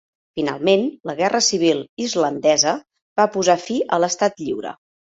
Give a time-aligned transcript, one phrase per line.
[0.37, 2.75] Finalment, la guerra civil islandesa
[3.23, 4.79] va posar fi a l'estat lliure.